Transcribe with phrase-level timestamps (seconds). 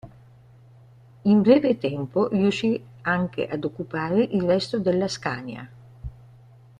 [1.25, 5.69] In breve tempo, riuscì anche ad occupare il resto della Scania.